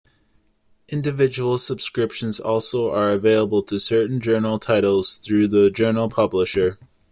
[0.89, 6.79] Individual subscriptions also are available to certain journal titles through the journal publisher.